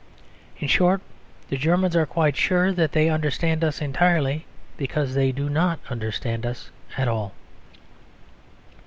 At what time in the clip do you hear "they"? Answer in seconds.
2.93-3.07, 5.13-5.31